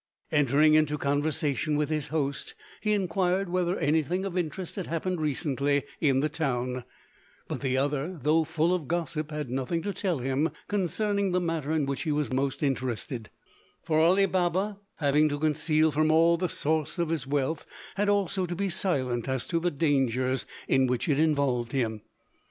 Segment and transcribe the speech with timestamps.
[0.31, 5.83] Entering into conversation with his host he inquired whether anything of interest had happened recently
[5.99, 6.85] in the town;
[7.47, 11.71] but the other, though full of gossip, had nothing to tell him concerning the matter
[11.71, 13.29] in which he was most interested,
[13.83, 18.47] for Ali Baba, having to conceal from all the source of his wealth, had also
[18.47, 22.01] to be silent as to the dangers in which it involved him.